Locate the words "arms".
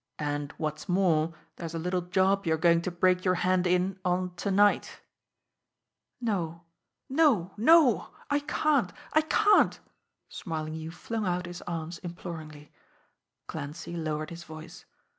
11.67-11.99